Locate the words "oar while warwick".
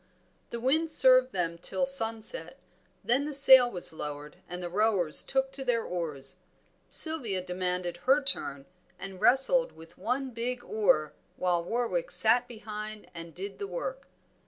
10.63-12.09